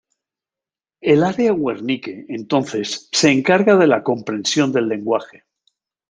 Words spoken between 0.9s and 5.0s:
El área Wernicke, entonces, se encarga de la comprensión del